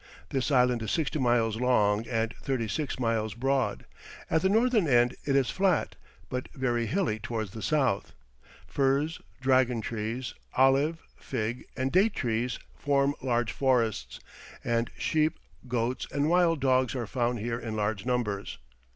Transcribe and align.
This 0.29 0.49
island 0.49 0.81
is 0.81 0.89
sixty 0.89 1.19
miles 1.19 1.57
long 1.61 2.07
and 2.07 2.33
thirty 2.41 2.67
six 2.67 2.97
miles 2.97 3.35
broad; 3.35 3.85
at 4.31 4.41
the 4.41 4.49
northern 4.49 4.87
end 4.87 5.13
it 5.25 5.35
is 5.35 5.51
flat, 5.51 5.95
but 6.27 6.49
very 6.55 6.87
hilly 6.87 7.19
towards 7.19 7.51
the 7.51 7.61
south. 7.61 8.11
Firs, 8.65 9.21
dragon 9.41 9.79
trees, 9.79 10.33
olive, 10.55 11.03
fig, 11.19 11.67
and 11.77 11.91
date 11.91 12.15
trees 12.15 12.57
form 12.75 13.13
large 13.21 13.51
forests, 13.51 14.19
and 14.63 14.89
sheep, 14.97 15.37
goats, 15.67 16.07
and 16.11 16.31
wild 16.31 16.59
dogs 16.61 16.95
are 16.95 17.05
found 17.05 17.37
here 17.37 17.59
in 17.59 17.75
large 17.75 18.03
numbers. 18.03 18.57